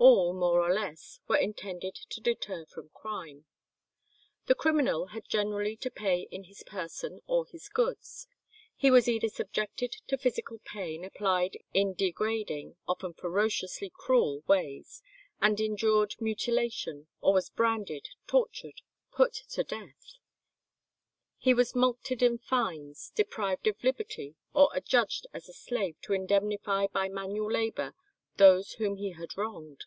[0.00, 3.46] All, more or less, were intended to deter from crime.
[4.46, 8.28] The criminal had generally to pay in his person or his goods.
[8.76, 15.02] He was either subjected to physical pain applied in degrading, often ferociously cruel ways,
[15.40, 20.14] and endured mutilation, or was branded, tortured, put to death;
[21.38, 26.86] he was mulcted in fines, deprived of liberty, or adjudged as a slave to indemnify
[26.86, 27.96] by manual labour
[28.36, 29.86] those whom he had wronged.